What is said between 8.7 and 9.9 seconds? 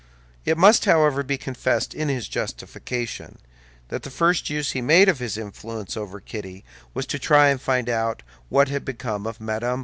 become of Mme.